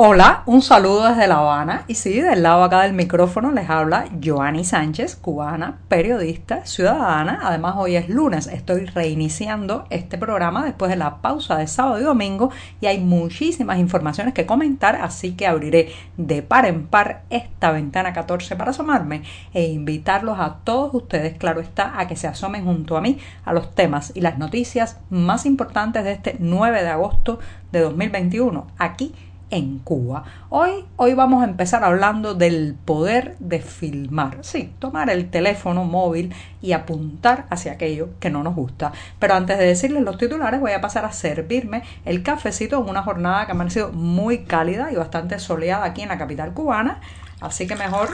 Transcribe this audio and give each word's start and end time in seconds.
Hola, 0.00 0.44
un 0.46 0.62
saludo 0.62 1.08
desde 1.08 1.26
La 1.26 1.38
Habana. 1.38 1.82
Y 1.88 1.96
sí, 1.96 2.20
del 2.20 2.44
lado 2.44 2.62
acá 2.62 2.82
del 2.82 2.92
micrófono 2.92 3.50
les 3.50 3.68
habla 3.68 4.04
Joanny 4.24 4.62
Sánchez, 4.62 5.16
cubana, 5.16 5.80
periodista, 5.88 6.64
ciudadana. 6.66 7.40
Además 7.42 7.74
hoy 7.78 7.96
es 7.96 8.08
lunes, 8.08 8.46
estoy 8.46 8.86
reiniciando 8.86 9.86
este 9.90 10.16
programa 10.16 10.64
después 10.64 10.88
de 10.88 10.96
la 10.96 11.20
pausa 11.20 11.56
de 11.56 11.66
sábado 11.66 11.98
y 11.98 12.04
domingo. 12.04 12.52
Y 12.80 12.86
hay 12.86 13.00
muchísimas 13.00 13.80
informaciones 13.80 14.34
que 14.34 14.46
comentar, 14.46 14.94
así 14.94 15.32
que 15.32 15.48
abriré 15.48 15.88
de 16.16 16.42
par 16.42 16.66
en 16.66 16.86
par 16.86 17.24
esta 17.28 17.72
ventana 17.72 18.12
14 18.12 18.54
para 18.54 18.70
asomarme 18.70 19.24
e 19.52 19.64
invitarlos 19.64 20.38
a 20.38 20.58
todos 20.62 20.94
ustedes, 20.94 21.36
claro 21.38 21.60
está, 21.60 21.98
a 21.98 22.06
que 22.06 22.14
se 22.14 22.28
asomen 22.28 22.64
junto 22.64 22.96
a 22.96 23.00
mí 23.00 23.18
a 23.44 23.52
los 23.52 23.74
temas 23.74 24.12
y 24.14 24.20
las 24.20 24.38
noticias 24.38 25.00
más 25.10 25.44
importantes 25.44 26.04
de 26.04 26.12
este 26.12 26.36
9 26.38 26.84
de 26.84 26.88
agosto 26.88 27.40
de 27.72 27.80
2021, 27.80 28.68
aquí 28.78 29.12
en 29.50 29.78
Cuba. 29.78 30.24
Hoy, 30.50 30.84
hoy 30.96 31.14
vamos 31.14 31.42
a 31.42 31.46
empezar 31.46 31.84
hablando 31.84 32.34
del 32.34 32.76
poder 32.84 33.36
de 33.38 33.60
filmar. 33.60 34.38
Sí, 34.42 34.72
tomar 34.78 35.10
el 35.10 35.30
teléfono 35.30 35.84
móvil 35.84 36.34
y 36.60 36.72
apuntar 36.72 37.46
hacia 37.50 37.72
aquello 37.72 38.10
que 38.20 38.30
no 38.30 38.42
nos 38.42 38.54
gusta. 38.54 38.92
Pero 39.18 39.34
antes 39.34 39.58
de 39.58 39.66
decirles 39.66 40.02
los 40.02 40.18
titulares, 40.18 40.60
voy 40.60 40.72
a 40.72 40.80
pasar 40.80 41.04
a 41.04 41.12
servirme 41.12 41.82
el 42.04 42.22
cafecito 42.22 42.80
en 42.82 42.88
una 42.88 43.02
jornada 43.02 43.46
que 43.46 43.52
ha 43.52 43.54
amanecido 43.54 43.92
muy 43.92 44.44
cálida 44.44 44.92
y 44.92 44.96
bastante 44.96 45.38
soleada 45.38 45.84
aquí 45.84 46.02
en 46.02 46.08
la 46.08 46.18
capital 46.18 46.52
cubana. 46.52 47.00
Así 47.40 47.66
que 47.66 47.76
mejor 47.76 48.10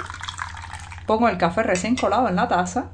pongo 1.06 1.28
el 1.28 1.38
café 1.38 1.62
recién 1.62 1.96
colado 1.96 2.28
en 2.28 2.36
la 2.36 2.48
taza, 2.48 2.86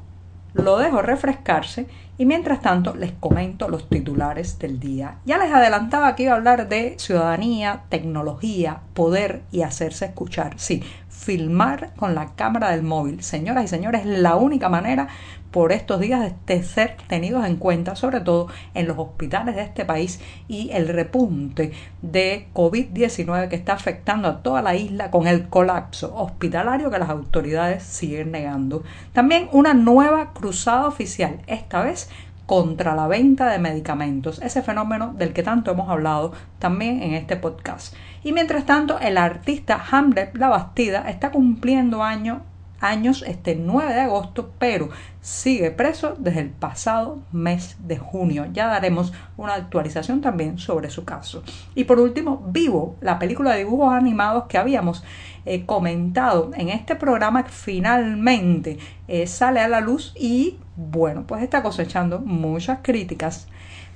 lo 0.55 0.79
dejo 0.79 1.03
refrescarse 1.03 1.87
y 2.19 2.27
mientras 2.27 2.61
tanto 2.61 2.95
les 2.95 3.13
comento 3.13 3.69
los 3.69 3.89
titulares 3.89 4.59
del 4.59 4.79
día. 4.79 5.17
Ya 5.25 5.39
les 5.39 5.53
adelantaba 5.53 6.15
que 6.15 6.25
iba 6.25 6.33
a 6.33 6.37
hablar 6.37 6.69
de 6.69 6.97
ciudadanía, 6.99 7.85
tecnología, 7.89 8.81
poder 8.93 9.43
y 9.51 9.63
hacerse 9.63 10.07
escuchar. 10.07 10.55
Sí, 10.57 10.83
filmar 11.21 11.93
con 11.97 12.15
la 12.15 12.35
cámara 12.35 12.71
del 12.71 12.83
móvil. 12.83 13.23
Señoras 13.23 13.65
y 13.65 13.69
señores, 13.69 14.07
es 14.07 14.07
la 14.07 14.37
única 14.37 14.71
manera 14.71 15.09
por 15.51 15.73
estos 15.73 16.01
días 16.01 16.33
de 16.47 16.63
ser 16.63 16.97
tenidos 17.09 17.45
en 17.45 17.57
cuenta, 17.57 17.95
sobre 17.95 18.21
todo 18.21 18.47
en 18.73 18.87
los 18.87 18.97
hospitales 18.97 19.57
de 19.57 19.63
este 19.63 19.85
país 19.85 20.21
y 20.49 20.71
el 20.71 20.89
repunte 20.89 21.73
de 22.01 22.47
COVID-19 22.55 23.49
que 23.49 23.57
está 23.57 23.75
afectando 23.75 24.29
a 24.29 24.43
toda 24.43 24.63
la 24.63 24.77
isla 24.77 25.11
con 25.11 25.27
el 25.27 25.49
colapso 25.49 26.15
hospitalario 26.17 26.91
que 26.91 26.99
las 26.99 27.11
autoridades 27.11 27.83
siguen 27.83 28.31
negando. 28.31 28.83
También 29.13 29.49
una 29.53 29.75
nueva 29.75 30.33
cruzada 30.33 30.87
oficial, 30.87 31.41
esta 31.47 31.83
vez 31.83 32.09
contra 32.51 32.97
la 32.97 33.07
venta 33.07 33.49
de 33.49 33.61
medicamentos, 33.61 34.43
ese 34.43 34.61
fenómeno 34.61 35.15
del 35.17 35.33
que 35.33 35.45
tanto 35.45 35.71
hemos 35.71 35.89
hablado 35.89 36.33
también 36.59 37.01
en 37.01 37.15
este 37.15 37.37
podcast. 37.37 37.95
Y 38.25 38.33
mientras 38.33 38.67
tanto, 38.67 38.99
el 38.99 39.19
artista 39.19 39.81
Hamlet 39.89 40.37
La 40.37 40.49
Bastida 40.49 41.09
está 41.09 41.31
cumpliendo 41.31 42.03
año 42.03 42.43
años 42.81 43.25
este 43.27 43.55
9 43.55 43.95
de 43.95 44.01
agosto, 44.01 44.53
pero 44.59 44.89
sigue 45.21 45.71
preso 45.71 46.17
desde 46.19 46.41
el 46.41 46.51
pasado 46.51 47.21
mes 47.33 47.77
de 47.81 47.99
junio. 47.99 48.47
Ya 48.53 48.67
daremos 48.67 49.13
una 49.37 49.55
actualización 49.55 50.21
también 50.21 50.59
sobre 50.59 50.91
su 50.91 51.05
caso. 51.05 51.43
Y 51.75 51.85
por 51.85 52.01
último, 52.01 52.43
Vivo, 52.49 52.97
la 53.01 53.19
película 53.19 53.53
de 53.53 53.59
dibujos 53.59 53.93
animados 53.93 54.45
que 54.45 54.59
habíamos 54.59 55.05
eh, 55.47 55.65
comentado 55.65 56.51
en 56.55 56.69
este 56.69 56.97
programa, 56.97 57.45
finalmente 57.45 58.79
eh, 59.09 59.27
sale 59.27 59.61
a 59.61 59.69
la 59.69 59.81
luz 59.81 60.13
y 60.19 60.59
bueno, 60.77 61.25
pues 61.27 61.43
está 61.43 61.63
cosechando 61.63 62.19
muchas 62.21 62.81
críticas. 62.83 63.49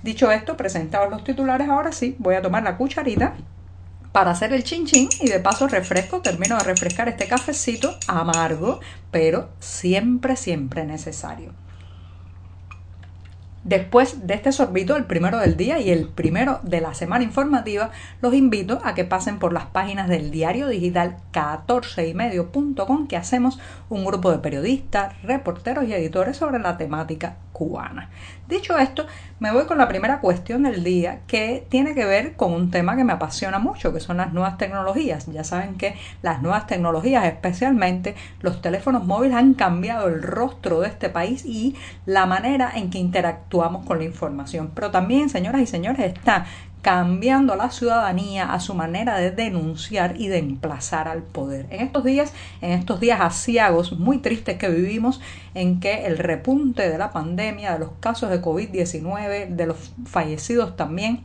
Dicho 0.03 0.31
esto, 0.31 0.57
presentados 0.57 1.11
los 1.11 1.25
titulares, 1.25 1.69
ahora 1.69 1.93
sí, 1.93 2.15
voy 2.19 2.35
a 2.35 2.43
tomar 2.43 2.63
la 2.63 2.77
cucharita 2.77 3.35
para 4.15 4.31
hacer 4.31 4.53
el 4.53 4.63
chin 4.63 4.87
chin 4.87 5.09
y 5.21 5.29
de 5.29 5.41
paso 5.41 5.67
refresco, 5.67 6.21
termino 6.21 6.57
de 6.57 6.63
refrescar 6.63 7.09
este 7.09 7.27
cafecito 7.27 7.99
amargo, 8.07 8.79
pero 9.11 9.49
siempre, 9.59 10.37
siempre 10.37 10.85
necesario. 10.85 11.53
Después 13.65 14.27
de 14.27 14.35
este 14.35 14.53
sorbito, 14.53 14.95
el 14.95 15.07
primero 15.07 15.39
del 15.39 15.57
día 15.57 15.79
y 15.79 15.89
el 15.89 16.07
primero 16.07 16.61
de 16.65 16.83
la 16.83 16.93
semana 16.93 17.25
informativa, 17.25 17.93
los 18.21 18.35
invito 18.35 18.79
a 18.85 18.93
que 18.93 19.07
pasen 19.07 19.39
por 19.39 19.55
las 19.55 19.65
páginas 19.65 20.07
del 20.07 20.31
diario 20.31 20.69
digital 20.69 21.17
14ymedio.com 21.33 23.09
que 23.09 23.17
hacemos 23.17 23.59
un 23.89 24.05
grupo 24.05 24.31
de 24.31 24.41
periodistas, 24.41 25.15
reporteros 25.23 25.85
y 25.85 25.95
editores 25.95 26.37
sobre 26.37 26.59
la 26.59 26.77
temática 26.77 27.37
cubana. 27.55 28.11
Dicho 28.49 28.77
esto, 28.77 29.07
me 29.39 29.53
voy 29.53 29.65
con 29.65 29.79
la 29.79 29.89
primera 29.89 30.21
cuestión 30.21 30.65
del 30.65 30.85
día 30.85 31.21
que 31.27 31.65
tiene 31.71 31.95
que 31.95 32.05
ver 32.05 32.35
con 32.35 32.53
un 32.53 32.71
tema 32.71 32.97
que 32.97 33.05
me 33.05 33.15
apasiona 33.15 33.59
mucho, 33.59 33.95
que 33.95 34.01
son 34.01 34.19
las 34.19 34.35
nuevas 34.35 34.59
tecnologías. 34.59 35.27
Ya 35.33 35.45
saben 35.45 35.77
que 35.77 35.95
las 36.21 36.43
nuevas 36.43 36.67
tecnologías, 36.67 37.25
especialmente 37.25 38.15
los 38.41 38.61
teléfonos 38.61 39.07
móviles, 39.07 39.37
han 39.37 39.55
cambiado 39.55 40.09
el 40.09 40.23
rostro 40.23 40.81
de 40.81 40.89
este 40.89 41.09
país 41.09 41.47
y 41.47 41.75
la 42.05 42.27
manera 42.27 42.71
en 42.75 42.91
que 42.91 42.99
con 43.85 43.99
la 43.99 44.05
información. 44.05 44.71
Pero 44.75 44.91
también, 44.91 45.29
señoras 45.29 45.63
y 45.63 45.67
señores, 45.67 46.07
está 46.07 46.47
cambiando 46.83 47.55
a 47.55 47.57
la 47.57 47.71
ciudadanía 47.71 48.53
a 48.53 48.61
su 48.61 48.75
manera 48.75 49.17
de 49.17 49.31
denunciar 49.31 50.21
y 50.21 50.29
de 50.29 50.39
emplazar 50.39 51.09
al 51.09 51.23
poder. 51.23 51.67
En 51.71 51.81
estos 51.81 52.05
días, 52.05 52.35
en 52.61 52.73
estos 52.73 53.01
días 53.01 53.21
asiagos 53.23 53.99
muy 53.99 54.19
tristes 54.19 54.59
que 54.59 54.69
vivimos, 54.69 55.21
en 55.55 55.81
que 55.81 56.05
el 56.05 56.19
repunte 56.19 56.89
de 56.89 56.99
la 56.99 57.11
pandemia, 57.11 57.73
de 57.73 57.79
los 57.79 57.93
casos 58.01 58.29
de 58.29 58.43
COVID-19, 58.43 59.49
de 59.49 59.67
los 59.67 59.93
fallecidos 60.05 60.77
también, 60.77 61.25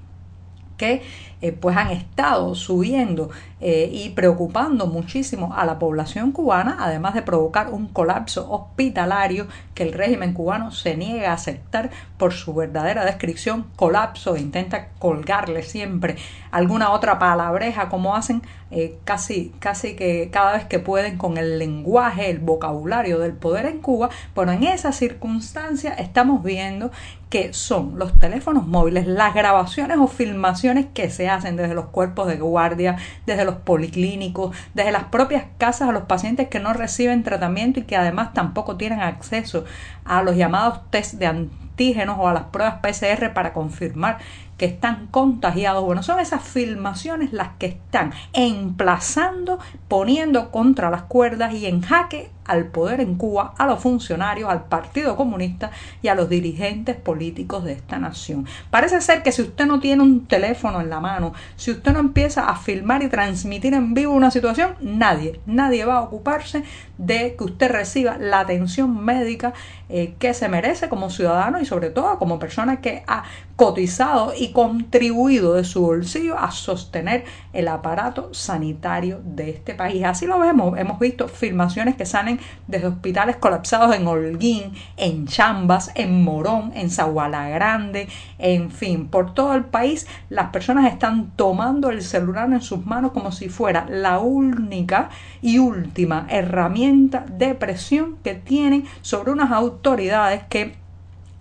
que 0.77 1.01
eh, 1.41 1.53
pues 1.53 1.77
han 1.77 1.91
estado 1.91 2.53
subiendo 2.53 3.29
eh, 3.61 3.89
y 3.91 4.09
preocupando 4.09 4.87
muchísimo 4.87 5.53
a 5.55 5.65
la 5.65 5.79
población 5.79 6.31
cubana, 6.33 6.77
además 6.79 7.13
de 7.13 7.21
provocar 7.21 7.69
un 7.69 7.87
colapso 7.87 8.51
hospitalario 8.51 9.47
que 9.73 9.83
el 9.83 9.93
régimen 9.93 10.33
cubano 10.33 10.71
se 10.71 10.97
niega 10.97 11.31
a 11.31 11.35
aceptar 11.35 11.91
por 12.17 12.33
su 12.33 12.53
verdadera 12.53 13.05
descripción, 13.05 13.67
colapso, 13.77 14.35
intenta 14.35 14.89
colgarle 14.99 15.63
siempre 15.63 16.17
alguna 16.51 16.91
otra 16.91 17.19
palabreja 17.19 17.87
como 17.87 18.15
hacen 18.15 18.41
eh, 18.71 18.99
casi, 19.03 19.51
casi 19.59 19.95
que 19.95 20.29
cada 20.31 20.53
vez 20.53 20.65
que 20.65 20.79
pueden 20.79 21.17
con 21.17 21.37
el 21.37 21.57
lenguaje, 21.57 22.29
el 22.29 22.39
vocabulario 22.39 23.17
del 23.19 23.33
poder 23.33 23.65
en 23.65 23.79
Cuba, 23.79 24.09
pero 24.35 24.51
en 24.51 24.63
esa 24.63 24.91
circunstancia 24.91 25.93
estamos 25.93 26.43
viendo 26.43 26.91
que 27.29 27.53
son 27.53 27.97
los 27.97 28.17
teléfonos 28.17 28.67
móviles, 28.67 29.07
las 29.07 29.33
grabaciones 29.33 29.97
o 29.97 30.07
filmaciones 30.07 30.87
que 30.93 31.09
se 31.09 31.28
hacen 31.29 31.55
desde 31.55 31.75
los 31.75 31.85
cuerpos 31.85 32.27
de 32.27 32.37
guardia, 32.37 32.97
desde 33.25 33.45
los 33.45 33.55
policlínicos, 33.55 34.55
desde 34.73 34.91
las 34.91 35.05
propias 35.05 35.45
casas 35.57 35.89
a 35.89 35.91
los 35.91 36.03
pacientes 36.03 36.49
que 36.49 36.59
no 36.59 36.73
reciben 36.73 37.23
tratamiento 37.23 37.79
y 37.79 37.83
que 37.83 37.95
además 37.95 38.33
tampoco 38.33 38.77
tienen 38.77 39.01
acceso 39.01 39.65
a 40.05 40.21
los 40.21 40.35
llamados 40.35 40.79
test 40.89 41.15
de 41.15 41.27
antígenos 41.27 42.17
o 42.19 42.27
a 42.27 42.33
las 42.33 42.43
pruebas 42.45 42.79
PCR 42.81 43.33
para 43.33 43.53
confirmar 43.53 44.17
que 44.57 44.65
están 44.65 45.07
contagiados. 45.07 45.83
Bueno, 45.83 46.03
son 46.03 46.19
esas 46.19 46.43
filmaciones 46.43 47.31
las 47.31 47.49
que 47.57 47.67
están 47.67 48.11
emplazando, 48.33 49.57
poniendo 49.87 50.51
contra 50.51 50.89
las 50.89 51.03
cuerdas 51.03 51.53
y 51.53 51.65
en 51.65 51.81
jaque 51.81 52.29
al 52.49 52.65
poder 52.65 52.99
en 52.99 53.15
Cuba, 53.15 53.53
a 53.57 53.67
los 53.67 53.79
funcionarios, 53.79 54.49
al 54.49 54.65
Partido 54.65 55.15
Comunista 55.15 55.69
y 56.01 56.07
a 56.07 56.15
los 56.15 56.29
dirigentes 56.29 56.95
políticos 56.95 57.63
de 57.63 57.73
esta 57.73 57.99
nación. 57.99 58.45
Parece 58.71 59.01
ser 59.01 59.21
que 59.21 59.31
si 59.31 59.43
usted 59.43 59.67
no 59.67 59.79
tiene 59.79 60.01
un 60.01 60.25
teléfono 60.25 60.81
en 60.81 60.89
la 60.89 60.99
mano, 60.99 61.33
si 61.55 61.71
usted 61.71 61.93
no 61.93 61.99
empieza 61.99 62.49
a 62.49 62.55
filmar 62.55 63.03
y 63.03 63.07
transmitir 63.07 63.73
en 63.75 63.93
vivo 63.93 64.13
una 64.13 64.31
situación, 64.31 64.75
nadie, 64.81 65.39
nadie 65.45 65.85
va 65.85 65.97
a 65.97 66.01
ocuparse 66.01 66.63
de 66.97 67.35
que 67.37 67.43
usted 67.43 67.71
reciba 67.71 68.17
la 68.17 68.41
atención 68.41 69.05
médica 69.05 69.53
eh, 69.87 70.15
que 70.19 70.33
se 70.33 70.49
merece 70.49 70.89
como 70.89 71.09
ciudadano 71.09 71.61
y 71.61 71.65
sobre 71.65 71.89
todo 71.89 72.19
como 72.19 72.39
persona 72.39 72.81
que 72.81 73.03
ha 73.07 73.23
cotizado 73.55 74.33
y 74.37 74.51
contribuido 74.51 75.53
de 75.53 75.63
su 75.63 75.81
bolsillo 75.81 76.37
a 76.37 76.51
sostener 76.51 77.25
el 77.53 77.67
aparato 77.67 78.33
sanitario 78.33 79.21
de 79.23 79.49
este 79.49 79.75
país. 79.75 80.03
Así 80.03 80.27
lo 80.27 80.39
vemos, 80.39 80.77
hemos 80.77 80.99
visto 80.99 81.27
filmaciones 81.27 81.95
que 81.95 82.05
salen 82.05 82.38
desde 82.67 82.87
hospitales 82.87 83.35
colapsados 83.37 83.95
en 83.95 84.07
Holguín, 84.07 84.73
en 84.97 85.27
Chambas, 85.27 85.91
en 85.95 86.23
Morón, 86.23 86.71
en 86.75 86.89
Zaguala 86.89 87.49
Grande, 87.49 88.07
en 88.37 88.71
fin, 88.71 89.07
por 89.07 89.33
todo 89.33 89.53
el 89.53 89.65
país 89.65 90.07
las 90.29 90.49
personas 90.49 90.91
están 90.91 91.31
tomando 91.35 91.89
el 91.89 92.01
celular 92.01 92.51
en 92.51 92.61
sus 92.61 92.85
manos 92.85 93.11
como 93.11 93.31
si 93.31 93.49
fuera 93.49 93.85
la 93.89 94.19
única 94.19 95.09
y 95.41 95.59
última 95.59 96.25
herramienta 96.29 97.25
de 97.29 97.55
presión 97.55 98.17
que 98.23 98.35
tienen 98.35 98.85
sobre 99.01 99.31
unas 99.31 99.51
autoridades 99.51 100.43
que 100.49 100.78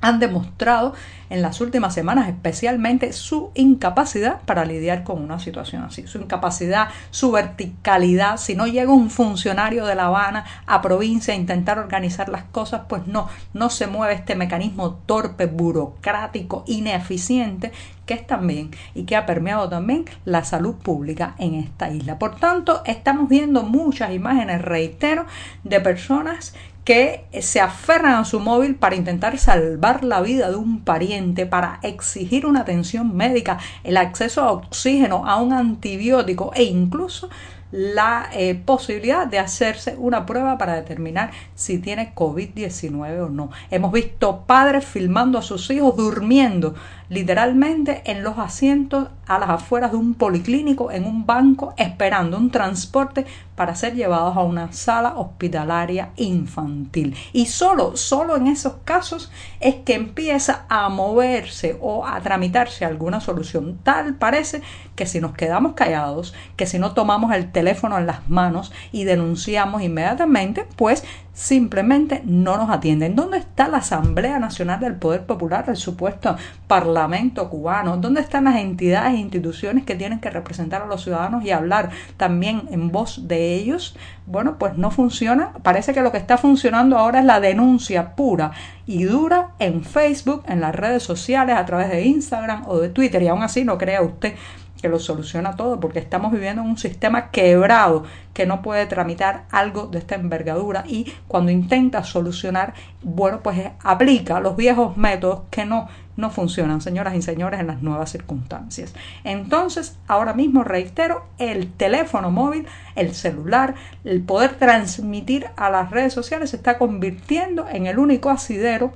han 0.00 0.21
demostrado 0.21 0.95
en 1.31 1.43
las 1.43 1.61
últimas 1.61 1.93
semanas 1.93 2.29
especialmente 2.29 3.12
su 3.12 3.50
incapacidad 3.55 4.41
para 4.43 4.65
lidiar 4.65 5.05
con 5.05 5.23
una 5.23 5.39
situación 5.39 5.83
así, 5.83 6.06
su 6.06 6.19
incapacidad, 6.19 6.89
su 7.11 7.31
verticalidad. 7.31 8.39
Si 8.39 8.55
no 8.55 8.67
llega 8.67 8.93
un 8.93 9.11
funcionario 9.11 9.85
de 9.85 9.95
La 9.95 10.06
Habana 10.06 10.45
a 10.67 10.81
provincia 10.81 11.35
a 11.35 11.37
intentar 11.37 11.79
organizar 11.79 12.29
las 12.29 12.45
cosas, 12.45 12.83
pues 12.89 13.06
no, 13.06 13.29
no 13.53 13.71
se 13.71 13.87
mueve 13.87 14.15
este 14.15 14.37
mecanismo 14.37 14.95
torpe, 15.06 15.47
burocrático, 15.47 16.65
ineficiente 16.67 17.73
que 18.06 18.15
es 18.15 18.27
también 18.27 18.71
y 18.95 19.05
que 19.05 19.17
ha 19.17 19.27
permeado 19.27 19.69
también 19.69 20.06
la 20.25 20.43
salud 20.43 20.77
pública 20.77 21.35
en 21.37 21.55
esta 21.55 21.91
isla. 21.91 22.19
Por 22.19 22.37
tanto, 22.37 22.83
estamos 22.87 23.29
viendo 23.29 23.65
muchas 23.65 24.12
imágenes, 24.12 24.62
reitero, 24.62 25.27
de 25.62 25.79
personas 25.81 26.55
que 26.88 27.26
se 27.43 27.61
aferran 27.61 28.14
a 28.14 28.25
su 28.25 28.40
móvil 28.40 28.75
para 28.75 28.96
intentar 28.96 29.37
salvar 29.37 30.05
la 30.05 30.23
vida 30.23 30.49
de 30.49 30.56
un 30.56 30.81
pariente, 30.81 31.44
para 31.44 31.81
exigir 31.82 32.46
una 32.46 32.61
atención 32.61 33.14
médica, 33.14 33.58
el 33.85 33.99
acceso 33.99 34.40
a 34.40 34.52
oxígeno, 34.52 35.26
a 35.26 35.37
un 35.37 35.52
antibiótico 35.52 36.50
e 36.55 36.62
incluso 36.62 37.29
la 37.70 38.31
eh, 38.32 38.55
posibilidad 38.55 39.26
de 39.26 39.38
hacerse 39.38 39.96
una 39.99 40.25
prueba 40.25 40.56
para 40.56 40.76
determinar 40.76 41.31
si 41.55 41.76
tiene 41.76 42.14
COVID-19 42.14 43.26
o 43.26 43.29
no. 43.29 43.50
Hemos 43.70 43.93
visto 43.93 44.44
padres 44.46 44.87
filmando 44.87 45.37
a 45.37 45.43
sus 45.43 45.70
hijos 45.70 45.94
durmiendo 45.94 46.75
literalmente 47.08 48.02
en 48.06 48.22
los 48.22 48.38
asientos 48.38 49.08
a 49.26 49.38
las 49.38 49.50
afueras 49.50 49.93
de 49.93 49.99
un 49.99 50.14
policlínico, 50.14 50.90
en 50.90 51.05
un 51.05 51.26
banco, 51.26 51.75
esperando 51.76 52.37
un 52.37 52.50
transporte 52.50 53.26
para 53.55 53.75
ser 53.75 53.94
llevados 53.94 54.37
a 54.37 54.43
una 54.43 54.72
sala 54.72 55.19
hospitalaria 55.19 56.10
infantil. 56.16 57.16
Y 57.32 57.46
solo, 57.46 57.96
solo 57.96 58.37
en 58.37 58.46
esos 58.46 58.75
casos 58.84 59.31
es 59.60 59.75
que 59.76 59.94
empieza 59.94 60.64
a 60.69 60.88
moverse 60.88 61.76
o 61.81 62.06
a 62.06 62.20
tramitarse 62.20 62.84
alguna 62.84 63.20
solución. 63.20 63.78
Tal 63.82 64.14
parece 64.14 64.62
que 64.94 65.06
si 65.06 65.20
nos 65.20 65.32
quedamos 65.34 65.75
callados, 65.75 66.34
que 66.56 66.66
si 66.66 66.78
no 66.78 66.93
tomamos 66.93 67.34
el 67.34 67.50
teléfono 67.52 67.99
en 67.99 68.06
las 68.06 68.28
manos 68.28 68.72
y 68.93 69.04
denunciamos 69.04 69.82
inmediatamente, 69.82 70.66
pues 70.76 71.04
simplemente 71.38 72.20
no 72.25 72.56
nos 72.56 72.69
atienden. 72.69 73.14
¿Dónde 73.14 73.38
está 73.38 73.69
la 73.69 73.79
Asamblea 73.79 74.40
Nacional 74.40 74.81
del 74.81 74.96
Poder 74.96 75.25
Popular, 75.25 75.67
el 75.69 75.76
supuesto 75.76 76.37
Parlamento 76.67 77.49
cubano? 77.49 77.96
¿Dónde 77.96 78.20
están 78.20 78.44
las 78.44 78.56
entidades 78.56 79.14
e 79.14 79.19
instituciones 79.19 79.85
que 79.85 79.94
tienen 79.94 80.19
que 80.19 80.31
representar 80.31 80.82
a 80.82 80.87
los 80.87 81.05
ciudadanos 81.05 81.44
y 81.44 81.52
hablar 81.52 81.90
también 82.17 82.62
en 82.73 82.90
voz 82.90 83.29
de 83.29 83.55
ellos? 83.55 83.96
Bueno, 84.26 84.58
pues 84.58 84.76
no 84.76 84.90
funciona. 84.90 85.52
Parece 85.62 85.94
que 85.94 86.02
lo 86.02 86.11
que 86.11 86.19
está 86.19 86.38
funcionando 86.38 86.99
ahora 86.99 87.20
es 87.20 87.25
la 87.25 87.38
denuncia 87.38 88.17
pura 88.17 88.50
y 88.85 89.05
dura 89.05 89.50
en 89.61 89.85
Facebook, 89.85 90.43
en 90.49 90.61
las 90.61 90.75
redes 90.75 91.05
sociales, 91.05 91.56
a 91.56 91.64
través 91.64 91.88
de 91.88 92.05
Instagram 92.05 92.64
o 92.67 92.79
de 92.79 92.88
Twitter. 92.88 93.23
Y 93.23 93.29
aún 93.29 93.44
así 93.44 93.64
no 93.64 93.79
crea 93.79 94.02
usted 94.02 94.35
que 94.80 94.88
lo 94.88 94.98
soluciona 94.98 95.56
todo, 95.56 95.80
porque 95.80 95.98
estamos 95.98 96.32
viviendo 96.32 96.62
en 96.62 96.69
un 96.69 96.78
sistema 96.78 97.30
quebrado 97.30 98.04
que 98.32 98.46
no 98.46 98.62
puede 98.62 98.86
tramitar 98.86 99.44
algo 99.50 99.86
de 99.86 99.98
esta 99.98 100.14
envergadura 100.14 100.84
y 100.86 101.12
cuando 101.26 101.50
intenta 101.50 102.04
solucionar, 102.04 102.75
bueno, 103.02 103.40
pues 103.42 103.58
aplica 103.82 104.40
los 104.40 104.56
viejos 104.56 104.96
métodos 104.96 105.42
que 105.50 105.64
no, 105.64 105.88
no 106.16 106.30
funcionan, 106.30 106.80
señoras 106.80 107.14
y 107.14 107.22
señores, 107.22 107.60
en 107.60 107.66
las 107.66 107.82
nuevas 107.82 108.10
circunstancias. 108.10 108.94
Entonces, 109.25 109.96
ahora 110.06 110.34
mismo 110.34 110.62
reitero, 110.62 111.26
el 111.38 111.72
teléfono 111.72 112.30
móvil, 112.30 112.66
el 112.94 113.14
celular, 113.14 113.75
el 114.04 114.22
poder 114.22 114.54
transmitir 114.54 115.46
a 115.56 115.70
las 115.70 115.90
redes 115.90 116.12
sociales 116.12 116.50
se 116.50 116.56
está 116.56 116.78
convirtiendo 116.78 117.69
en 117.69 117.86
el 117.86 117.98
único 117.98 118.30
asidero 118.30 118.92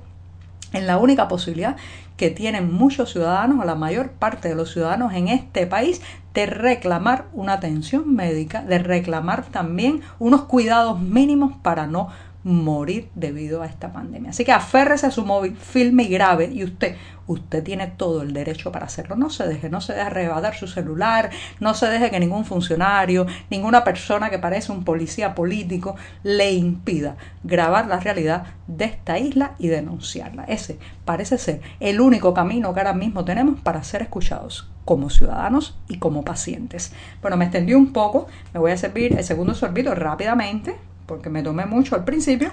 en 0.72 0.86
la 0.86 0.98
única 0.98 1.28
posibilidad 1.28 1.76
que 2.22 2.30
tienen 2.30 2.72
muchos 2.72 3.10
ciudadanos 3.10 3.58
o 3.58 3.64
la 3.64 3.74
mayor 3.74 4.12
parte 4.12 4.48
de 4.48 4.54
los 4.54 4.70
ciudadanos 4.70 5.12
en 5.12 5.26
este 5.26 5.66
país 5.66 6.00
de 6.34 6.46
reclamar 6.46 7.24
una 7.32 7.54
atención 7.54 8.14
médica, 8.14 8.62
de 8.62 8.78
reclamar 8.78 9.46
también 9.46 10.02
unos 10.20 10.42
cuidados 10.42 11.00
mínimos 11.00 11.52
para 11.64 11.88
no 11.88 12.10
morir 12.44 13.08
debido 13.14 13.62
a 13.62 13.66
esta 13.66 13.92
pandemia. 13.92 14.30
Así 14.30 14.44
que 14.44 14.52
aférrese 14.52 15.06
a 15.06 15.10
su 15.10 15.24
móvil, 15.24 15.56
filme 15.56 16.04
y 16.04 16.08
grave 16.08 16.50
y 16.52 16.64
usted, 16.64 16.96
usted 17.26 17.62
tiene 17.62 17.86
todo 17.86 18.22
el 18.22 18.32
derecho 18.32 18.72
para 18.72 18.86
hacerlo. 18.86 19.16
No 19.16 19.30
se 19.30 19.46
deje, 19.46 19.70
no 19.70 19.80
se 19.80 19.92
deje 19.92 20.06
arrebatar 20.06 20.54
su 20.56 20.66
celular, 20.66 21.30
no 21.60 21.74
se 21.74 21.86
deje 21.86 22.10
que 22.10 22.18
ningún 22.18 22.44
funcionario, 22.44 23.26
ninguna 23.50 23.84
persona 23.84 24.30
que 24.30 24.38
parece 24.38 24.72
un 24.72 24.84
policía 24.84 25.34
político 25.34 25.94
le 26.22 26.52
impida 26.52 27.16
grabar 27.44 27.86
la 27.86 28.00
realidad 28.00 28.44
de 28.66 28.86
esta 28.86 29.18
isla 29.18 29.54
y 29.58 29.68
denunciarla. 29.68 30.44
Ese 30.44 30.78
parece 31.04 31.38
ser 31.38 31.60
el 31.80 32.00
único 32.00 32.34
camino 32.34 32.74
que 32.74 32.80
ahora 32.80 32.92
mismo 32.92 33.24
tenemos 33.24 33.60
para 33.60 33.84
ser 33.84 34.02
escuchados 34.02 34.68
como 34.84 35.10
ciudadanos 35.10 35.78
y 35.88 35.98
como 35.98 36.24
pacientes. 36.24 36.92
Bueno, 37.20 37.36
me 37.36 37.44
extendí 37.44 37.74
un 37.74 37.92
poco, 37.92 38.26
me 38.52 38.58
voy 38.58 38.72
a 38.72 38.76
servir 38.76 39.16
el 39.16 39.22
segundo 39.22 39.54
sorbito 39.54 39.94
rápidamente 39.94 40.76
porque 41.06 41.30
me 41.30 41.42
tomé 41.42 41.66
mucho 41.66 41.94
al 41.94 42.04
principio. 42.04 42.50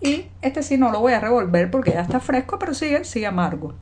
Y 0.00 0.26
este 0.42 0.62
sí 0.62 0.76
no 0.76 0.90
lo 0.90 1.00
voy 1.00 1.14
a 1.14 1.20
revolver 1.20 1.70
porque 1.70 1.92
ya 1.92 2.02
está 2.02 2.20
fresco, 2.20 2.58
pero 2.58 2.74
sigue, 2.74 3.04
sigue 3.04 3.26
amargo. 3.26 3.74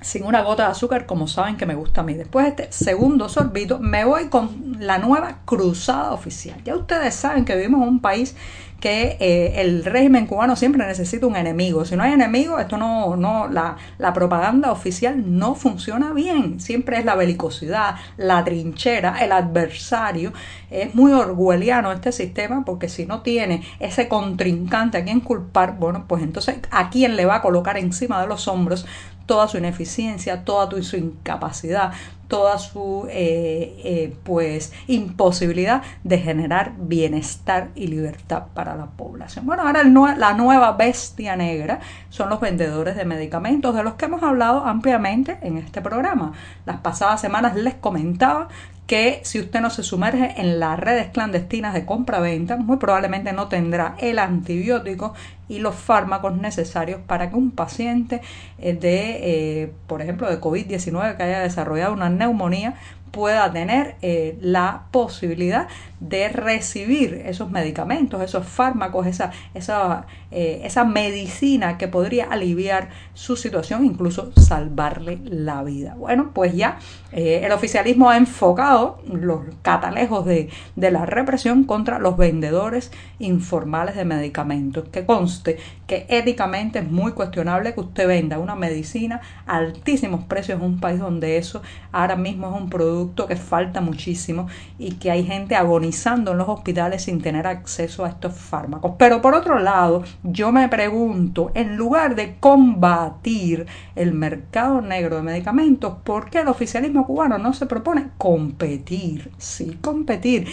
Sin 0.00 0.24
una 0.24 0.42
gota 0.42 0.64
de 0.64 0.70
azúcar, 0.70 1.06
como 1.06 1.26
saben 1.26 1.56
que 1.56 1.66
me 1.66 1.74
gusta 1.74 2.02
a 2.02 2.04
mí. 2.04 2.14
Después 2.14 2.44
de 2.44 2.64
este 2.64 2.72
segundo 2.72 3.28
sorbito, 3.28 3.80
me 3.80 4.04
voy 4.04 4.28
con 4.28 4.76
la 4.78 4.98
nueva 4.98 5.38
cruzada 5.44 6.12
oficial. 6.12 6.62
Ya 6.64 6.76
ustedes 6.76 7.14
saben 7.14 7.44
que 7.44 7.56
vivimos 7.56 7.82
en 7.82 7.88
un 7.88 8.00
país 8.00 8.36
que 8.80 9.16
eh, 9.18 9.60
el 9.60 9.84
régimen 9.84 10.26
cubano 10.26 10.54
siempre 10.54 10.86
necesita 10.86 11.26
un 11.26 11.34
enemigo. 11.34 11.84
Si 11.84 11.96
no 11.96 12.04
hay 12.04 12.12
enemigo, 12.12 12.58
esto 12.58 12.76
no, 12.76 13.16
no, 13.16 13.48
la, 13.48 13.76
la 13.98 14.12
propaganda 14.12 14.70
oficial 14.70 15.38
no 15.38 15.54
funciona 15.56 16.12
bien. 16.12 16.60
Siempre 16.60 16.98
es 16.98 17.04
la 17.04 17.16
belicosidad, 17.16 17.96
la 18.16 18.44
trinchera, 18.44 19.18
el 19.18 19.32
adversario. 19.32 20.32
Es 20.70 20.94
muy 20.94 21.12
orwelliano 21.12 21.90
este 21.90 22.12
sistema 22.12 22.64
porque 22.64 22.88
si 22.88 23.04
no 23.04 23.22
tiene 23.22 23.64
ese 23.80 24.06
contrincante 24.06 24.98
a 24.98 25.04
quien 25.04 25.20
culpar, 25.20 25.76
bueno, 25.76 26.04
pues 26.06 26.22
entonces 26.22 26.58
a 26.70 26.88
quién 26.90 27.16
le 27.16 27.26
va 27.26 27.36
a 27.36 27.42
colocar 27.42 27.78
encima 27.78 28.20
de 28.20 28.28
los 28.28 28.46
hombros 28.46 28.86
toda 29.28 29.46
su 29.46 29.58
ineficiencia, 29.58 30.42
toda 30.42 30.82
su 30.82 30.96
incapacidad, 30.96 31.92
toda 32.28 32.58
su 32.58 33.06
eh, 33.10 33.78
eh, 33.84 34.16
pues 34.24 34.72
imposibilidad 34.86 35.82
de 36.02 36.18
generar 36.18 36.72
bienestar 36.78 37.68
y 37.74 37.88
libertad 37.88 38.44
para 38.54 38.74
la 38.74 38.86
población. 38.86 39.44
Bueno, 39.44 39.64
ahora 39.64 39.84
la 39.84 40.32
nueva 40.32 40.72
bestia 40.72 41.36
negra 41.36 41.80
son 42.08 42.30
los 42.30 42.40
vendedores 42.40 42.96
de 42.96 43.04
medicamentos 43.04 43.74
de 43.74 43.82
los 43.82 43.94
que 43.94 44.06
hemos 44.06 44.22
hablado 44.22 44.64
ampliamente 44.64 45.38
en 45.42 45.58
este 45.58 45.82
programa. 45.82 46.32
Las 46.64 46.78
pasadas 46.78 47.20
semanas 47.20 47.54
les 47.54 47.74
comentaba 47.74 48.48
que 48.86 49.20
si 49.22 49.38
usted 49.38 49.60
no 49.60 49.68
se 49.68 49.82
sumerge 49.82 50.40
en 50.40 50.58
las 50.58 50.80
redes 50.80 51.10
clandestinas 51.10 51.74
de 51.74 51.84
compra-venta, 51.84 52.56
muy 52.56 52.78
probablemente 52.78 53.34
no 53.34 53.48
tendrá 53.48 53.94
el 53.98 54.18
antibiótico 54.18 55.12
y 55.48 55.58
los 55.58 55.74
fármacos 55.74 56.36
necesarios 56.36 57.00
para 57.06 57.30
que 57.30 57.36
un 57.36 57.50
paciente 57.50 58.20
eh, 58.58 58.74
de, 58.74 59.62
eh, 59.62 59.72
por 59.86 60.02
ejemplo, 60.02 60.28
de 60.28 60.40
COVID-19 60.40 61.16
que 61.16 61.22
haya 61.22 61.40
desarrollado 61.40 61.92
una 61.92 62.10
neumonía 62.10 62.74
pueda 63.10 63.52
tener 63.52 63.96
eh, 64.02 64.38
la 64.40 64.84
posibilidad 64.90 65.68
de 66.00 66.28
recibir 66.28 67.22
esos 67.26 67.50
medicamentos, 67.50 68.22
esos 68.22 68.46
fármacos, 68.46 69.06
eh, 69.06 70.60
esa 70.64 70.84
medicina 70.84 71.76
que 71.76 71.88
podría 71.88 72.26
aliviar 72.26 72.90
su 73.14 73.36
situación, 73.36 73.84
incluso 73.84 74.30
salvarle 74.36 75.18
la 75.24 75.62
vida. 75.64 75.94
Bueno, 75.96 76.30
pues 76.32 76.54
ya 76.54 76.78
eh, 77.10 77.40
el 77.44 77.52
oficialismo 77.52 78.10
ha 78.10 78.16
enfocado 78.16 79.02
los 79.06 79.40
catalejos 79.62 80.24
de, 80.24 80.50
de 80.76 80.90
la 80.90 81.04
represión 81.04 81.64
contra 81.64 81.98
los 81.98 82.16
vendedores 82.16 82.92
informales 83.18 83.96
de 83.96 84.04
medicamentos. 84.04 84.88
Que 84.90 85.04
conste 85.04 85.58
que 85.88 86.06
éticamente 86.08 86.78
es 86.78 86.88
muy 86.88 87.12
cuestionable 87.12 87.74
que 87.74 87.80
usted 87.80 88.06
venda 88.06 88.38
una 88.38 88.54
medicina 88.54 89.20
a 89.46 89.56
altísimos 89.56 90.24
precios 90.24 90.58
en 90.58 90.64
un 90.64 90.80
país 90.80 91.00
donde 91.00 91.38
eso 91.38 91.62
ahora 91.90 92.14
mismo 92.14 92.48
es 92.54 92.60
un 92.60 92.70
producto 92.70 92.97
que 93.28 93.36
falta 93.36 93.80
muchísimo 93.80 94.48
y 94.78 94.92
que 94.92 95.10
hay 95.10 95.24
gente 95.24 95.54
agonizando 95.54 96.32
en 96.32 96.38
los 96.38 96.48
hospitales 96.48 97.02
sin 97.02 97.20
tener 97.20 97.46
acceso 97.46 98.04
a 98.04 98.08
estos 98.08 98.34
fármacos. 98.34 98.92
Pero 98.98 99.20
por 99.22 99.34
otro 99.34 99.58
lado, 99.58 100.02
yo 100.22 100.52
me 100.52 100.68
pregunto, 100.68 101.50
en 101.54 101.76
lugar 101.76 102.14
de 102.14 102.36
combatir 102.38 103.66
el 103.94 104.12
mercado 104.12 104.80
negro 104.80 105.16
de 105.16 105.22
medicamentos, 105.22 105.94
¿por 106.04 106.30
qué 106.30 106.40
el 106.40 106.48
oficialismo 106.48 107.06
cubano 107.06 107.38
no 107.38 107.52
se 107.52 107.66
propone 107.66 108.10
competir? 108.18 109.30
Sí, 109.38 109.78
competir. 109.80 110.48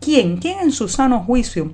¿Quién? 0.00 0.38
¿Quién 0.38 0.60
en 0.60 0.72
su 0.72 0.88
sano 0.88 1.20
juicio 1.20 1.72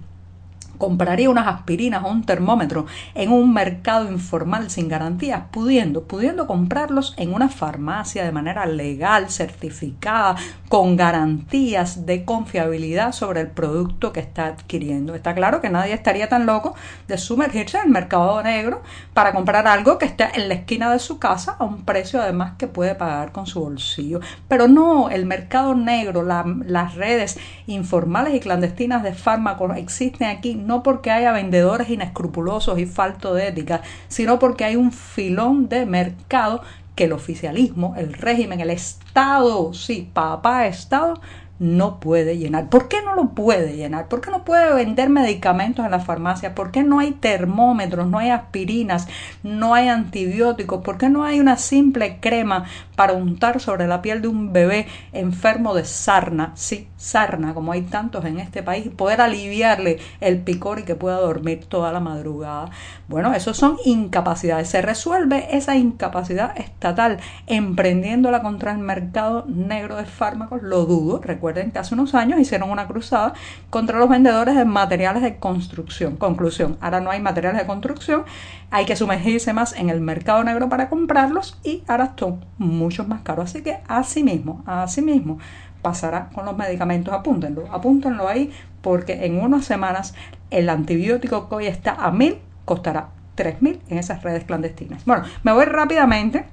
compraría 0.79 1.31
unas 1.31 1.47
aspirinas 1.47 2.05
o 2.05 2.09
un 2.09 2.25
termómetro 2.25 2.87
en 3.15 3.33
un 3.33 3.53
mercado 3.53 4.11
informal 4.11 4.71
sin 4.71 4.89
garantías, 4.89 5.43
pudiendo, 5.51 6.05
pudiendo 6.05 6.47
comprarlos 6.47 7.15
en 7.17 7.33
una 7.33 7.49
farmacia 7.49 8.25
de 8.25 8.33
manera 8.33 8.67
legal, 8.67 9.31
certificada, 9.31 10.37
con 10.69 10.97
garantías 10.97 12.07
de 12.07 12.25
confiabilidad 12.25 13.13
sobre 13.13 13.41
el 13.41 13.49
producto 13.49 14.13
que 14.13 14.21
está 14.21 14.47
adquiriendo. 14.47 15.15
Está 15.15 15.35
claro 15.35 15.61
que 15.61 15.71
nadie 15.71 15.95
estaría 15.95 16.29
tan 16.29 16.47
loco 16.47 16.75
de 17.09 17.19
sumergirse 17.19 17.79
en 17.79 17.85
el 17.87 17.91
mercado 17.91 18.43
negro 18.43 18.83
para 19.15 19.33
comprar 19.33 19.67
algo 19.67 19.99
que 19.99 20.07
esté 20.07 20.29
en 20.35 20.49
la 20.49 20.55
esquina 20.55 20.93
de 20.93 20.99
su 20.99 21.19
casa 21.19 21.57
a 21.59 21.65
un 21.65 21.85
precio 21.85 22.21
además 22.21 22.55
que 22.59 22.67
puede 22.67 22.95
pagar 22.95 23.33
con 23.33 23.47
su 23.47 23.61
bolsillo. 23.61 24.21
Pero 24.49 24.69
no, 24.69 25.11
el 25.11 25.27
mercado 25.27 25.75
negro, 25.75 26.23
las 26.23 26.95
redes 26.95 27.39
informales 27.67 28.35
y 28.35 28.41
clandestinas 28.41 29.03
de 29.03 29.13
fármacos 29.13 29.77
existen 29.77 30.29
aquí 30.29 30.55
no 30.67 30.83
porque 30.83 31.11
haya 31.11 31.33
vendedores 31.33 31.89
inescrupulosos 31.89 32.79
y 32.79 32.87
falto 32.87 33.35
de 33.35 33.49
ética, 33.49 33.83
sino 34.09 34.39
porque 34.39 34.65
hay 34.65 34.77
un 34.77 34.93
filón 34.93 35.69
de 35.69 35.87
mercado 35.87 36.63
que 36.95 37.05
el 37.05 37.13
oficialismo, 37.13 37.95
el 37.97 38.13
régimen, 38.13 38.61
el 38.61 38.71
Estado, 38.71 39.73
sí, 39.75 40.11
papá 40.13 40.67
Estado, 40.67 41.21
no 41.59 42.01
puede 42.01 42.37
llenar. 42.37 42.69
¿Por 42.69 42.89
qué 42.89 43.03
no 43.03 43.15
lo 43.15 43.31
puede 43.31 43.77
llenar? 43.77 44.09
¿Por 44.09 44.21
qué 44.21 44.31
no 44.31 44.45
puede 44.45 44.75
vender 44.75 45.09
medicamentos 45.09 45.85
en 45.85 45.91
la 45.91 46.01
farmacia? 46.01 46.55
¿Por 46.55 46.71
qué 46.71 46.83
no 46.83 46.99
hay 46.99 47.13
termómetros, 47.13 48.07
no 48.07 48.19
hay 48.19 48.31
aspirinas, 48.31 49.09
no 49.43 49.75
hay 49.75 49.89
antibióticos? 49.89 50.83
¿Por 50.83 50.99
qué 50.99 51.09
no 51.09 51.25
hay 51.25 51.41
una 51.41 51.57
simple 51.57 52.19
crema 52.21 52.65
para 52.97 53.13
untar 53.13 53.61
sobre 53.61 53.87
la 53.87 54.03
piel 54.03 54.23
de 54.23 54.29
un 54.29 54.53
bebé 54.53 54.87
enfermo 55.13 55.75
de 55.75 55.85
sarna? 55.85 56.53
Sí, 56.55 56.89
sarna, 56.97 57.55
como 57.55 57.73
hay 57.73 57.83
tantos 57.83 58.25
en 58.25 58.41
este 58.41 58.63
país, 58.63 58.87
y 58.87 58.89
poder 58.89 59.21
aliviarle 59.21 59.99
el 60.21 60.39
picor 60.41 60.81
y 60.81 60.83
que 60.83 60.95
pueda 60.95 61.21
dormir 61.21 61.67
toda 61.67 61.93
la 61.93 62.01
madrugada. 62.01 62.71
Bueno, 63.09 63.33
eso 63.35 63.55
son 63.55 63.77
incapacidades. 63.85 64.69
Se 64.69 64.83
resuelve 64.83 65.57
esa 65.57 65.77
incapacidad 65.77 66.59
estatal 66.59 67.19
emprendiéndola 67.47 68.43
contra 68.43 68.73
el 68.73 68.79
mercado 68.79 69.45
negro 69.47 69.97
de 69.97 70.07
fármacos, 70.07 70.63
lo 70.63 70.87
dudo. 70.87 71.21
Recuerden 71.23 71.71
que 71.71 71.79
hace 71.79 71.95
unos 71.95 72.15
años 72.15 72.41
hicieron 72.41 72.71
una 72.71 72.87
cruzada 72.87 73.35
contra 73.71 73.99
los 73.99 74.09
vendedores 74.09 74.57
de 74.57 74.65
materiales 74.65 75.23
de 75.23 75.37
construcción. 75.37 76.17
Conclusión, 76.17 76.79
ahora 76.81 77.01
no 77.01 77.11
hay 77.11 77.21
materiales 77.21 77.61
de 77.61 77.67
construcción, 77.67 78.25
hay 78.71 78.87
que 78.87 78.97
sumergirse 78.97 79.53
más 79.53 79.75
en 79.75 79.91
el 79.91 80.01
mercado 80.01 80.43
negro 80.43 80.69
para 80.69 80.89
comprarlos 80.89 81.59
y 81.63 81.83
ahora 81.87 82.15
son 82.17 82.45
muchos 82.87 83.07
más 83.09 83.23
caros. 83.23 83.51
Así 83.51 83.63
que 83.63 83.79
así 83.89 84.23
mismo, 84.23 84.63
así 84.67 85.03
mismo 85.03 85.39
pasará 85.83 86.31
con 86.33 86.45
los 86.45 86.57
medicamentos. 86.57 87.13
Apúntenlo, 87.13 87.65
apúntenlo 87.73 88.29
ahí 88.29 88.51
porque 88.81 89.27
en 89.27 89.41
unas 89.41 89.65
semanas 89.65 90.15
el 90.51 90.69
antibiótico 90.69 91.49
que 91.49 91.55
hoy 91.57 91.67
está 91.67 91.93
a 91.93 92.11
mil 92.11 92.39
costará 92.65 93.09
tres 93.35 93.61
mil 93.61 93.81
en 93.89 93.99
esas 93.99 94.23
redes 94.23 94.45
clandestinas. 94.45 95.05
Bueno, 95.05 95.25
me 95.43 95.53
voy 95.53 95.65
rápidamente 95.65 96.47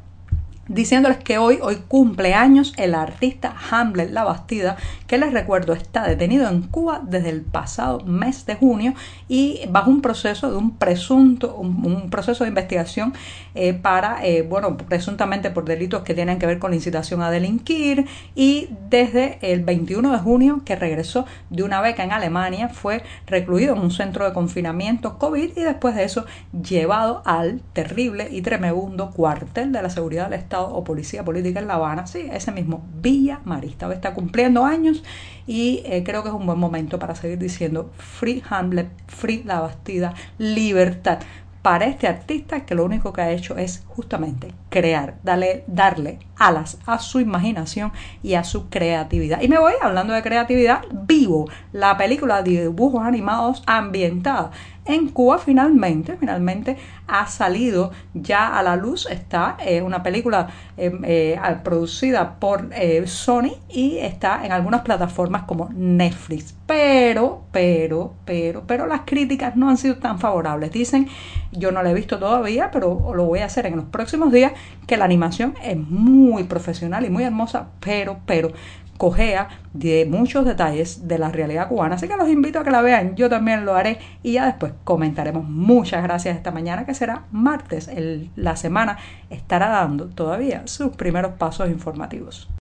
diciéndoles 0.67 1.17
que 1.17 1.37
hoy, 1.37 1.59
hoy 1.61 1.77
cumple 1.87 2.33
años 2.33 2.73
el 2.77 2.95
artista 2.95 3.53
Hamlet 3.69 4.11
La 4.11 4.23
Bastida, 4.23 4.77
que 5.07 5.17
les 5.17 5.33
recuerdo 5.33 5.73
está 5.73 6.07
detenido 6.07 6.47
en 6.47 6.61
Cuba 6.61 7.01
desde 7.03 7.29
el 7.29 7.41
pasado 7.41 7.99
mes 8.05 8.45
de 8.45 8.55
junio 8.55 8.93
y 9.27 9.61
bajo 9.69 9.89
un 9.89 10.01
proceso 10.01 10.49
de 10.49 10.57
un 10.57 10.77
presunto, 10.77 11.55
un, 11.55 12.09
proceso 12.09 12.43
de 12.45 12.49
investigación 12.49 13.13
eh, 13.55 13.73
para, 13.73 14.25
eh, 14.25 14.41
bueno, 14.43 14.77
presuntamente 14.77 15.51
por 15.51 15.65
delitos 15.65 16.03
que 16.03 16.13
tienen 16.13 16.39
que 16.39 16.45
ver 16.45 16.59
con 16.59 16.71
la 16.71 16.75
incitación 16.75 17.21
a 17.21 17.29
delinquir 17.29 18.05
y 18.35 18.69
desde 18.89 19.39
el 19.41 19.63
21 19.63 20.13
de 20.13 20.19
junio 20.19 20.61
que 20.63 20.75
regresó 20.75 21.25
de 21.49 21.63
una 21.63 21.81
beca 21.81 22.03
en 22.03 22.11
Alemania 22.11 22.69
fue 22.69 23.03
recluido 23.27 23.75
en 23.75 23.81
un 23.81 23.91
centro 23.91 24.25
de 24.25 24.33
confinamiento 24.33 25.17
COVID 25.17 25.57
y 25.57 25.61
después 25.61 25.95
de 25.95 26.05
eso 26.05 26.25
llevado 26.53 27.21
al 27.25 27.61
terrible 27.73 28.29
y 28.31 28.41
tremebundo 28.41 29.11
cuartel 29.11 29.71
de 29.71 29.81
la 29.81 29.89
seguridad 29.89 30.29
del 30.29 30.39
Estado 30.39 30.52
o 30.61 30.83
Policía 30.83 31.23
Política 31.23 31.59
en 31.59 31.67
La 31.67 31.75
Habana, 31.75 32.07
sí, 32.07 32.29
ese 32.31 32.51
mismo 32.51 32.83
Villa 33.01 33.41
Marista. 33.45 33.91
Está 33.93 34.13
cumpliendo 34.13 34.65
años 34.65 35.03
y 35.47 35.81
eh, 35.85 36.03
creo 36.05 36.23
que 36.23 36.29
es 36.29 36.35
un 36.35 36.45
buen 36.45 36.59
momento 36.59 36.99
para 36.99 37.15
seguir 37.15 37.37
diciendo 37.37 37.91
Free 37.97 38.43
Hamlet, 38.49 38.89
Free 39.07 39.43
La 39.43 39.59
Bastida, 39.59 40.13
libertad 40.37 41.19
para 41.63 41.85
este 41.85 42.07
artista 42.07 42.65
que 42.65 42.75
lo 42.75 42.83
único 42.83 43.13
que 43.13 43.21
ha 43.21 43.31
hecho 43.31 43.57
es 43.57 43.83
justamente 43.87 44.53
crear, 44.69 45.15
darle, 45.23 45.63
darle 45.65 46.19
alas 46.35 46.77
a 46.85 46.99
su 46.99 47.21
imaginación 47.21 47.93
y 48.21 48.33
a 48.33 48.43
su 48.43 48.69
creatividad. 48.69 49.41
Y 49.41 49.47
me 49.47 49.57
voy 49.57 49.71
hablando 49.81 50.13
de 50.13 50.21
creatividad, 50.21 50.81
vivo 50.91 51.49
la 51.71 51.97
película 51.97 52.43
de 52.43 52.63
dibujos 52.63 53.01
animados 53.03 53.63
ambientada 53.65 54.51
en 54.85 55.09
Cuba 55.09 55.37
finalmente, 55.37 56.17
finalmente 56.17 56.77
ha 57.07 57.27
salido 57.27 57.91
ya 58.13 58.57
a 58.57 58.63
la 58.63 58.75
luz. 58.75 59.07
Está 59.09 59.57
eh, 59.65 59.81
una 59.81 60.03
película 60.03 60.47
em, 60.77 61.01
eh, 61.03 61.39
producida 61.63 62.39
por 62.39 62.69
eh, 62.73 63.05
Sony 63.07 63.53
y 63.69 63.97
está 63.97 64.45
en 64.45 64.51
algunas 64.51 64.81
plataformas 64.81 65.43
como 65.43 65.69
Netflix. 65.73 66.55
Pero, 66.65 67.43
pero, 67.51 68.13
pero, 68.25 68.63
pero 68.65 68.87
las 68.87 69.01
críticas 69.01 69.55
no 69.55 69.69
han 69.69 69.77
sido 69.77 69.97
tan 69.97 70.19
favorables. 70.19 70.71
Dicen, 70.71 71.07
yo 71.51 71.71
no 71.71 71.83
la 71.83 71.91
he 71.91 71.93
visto 71.93 72.19
todavía, 72.19 72.71
pero 72.71 73.13
lo 73.15 73.25
voy 73.25 73.39
a 73.39 73.45
hacer 73.45 73.65
en 73.65 73.75
los 73.75 73.85
próximos 73.85 74.31
días, 74.31 74.53
que 74.87 74.97
la 74.97 75.05
animación 75.05 75.55
es 75.63 75.77
muy 75.77 76.43
profesional 76.43 77.05
y 77.05 77.09
muy 77.09 77.23
hermosa, 77.23 77.67
pero, 77.79 78.17
pero 78.25 78.51
cojea 78.97 79.49
de 79.73 80.05
muchos 80.09 80.45
detalles 80.45 81.07
de 81.07 81.17
la 81.17 81.29
realidad 81.29 81.67
cubana. 81.67 81.95
Así 81.95 82.07
que 82.07 82.17
los 82.17 82.29
invito 82.29 82.59
a 82.59 82.63
que 82.63 82.71
la 82.71 82.81
vean, 82.81 83.15
yo 83.15 83.29
también 83.29 83.65
lo 83.65 83.75
haré 83.75 83.99
y 84.21 84.33
ya 84.33 84.45
después 84.45 84.73
comentaremos. 84.83 85.47
Muchas 85.47 86.03
gracias 86.03 86.35
esta 86.35 86.51
mañana 86.51 86.85
que 86.85 86.93
será 86.93 87.23
martes. 87.31 87.89
la 88.35 88.55
semana 88.55 88.97
estará 89.29 89.69
dando 89.69 90.07
todavía 90.07 90.63
sus 90.65 90.95
primeros 90.95 91.33
pasos 91.33 91.69
informativos. 91.69 92.49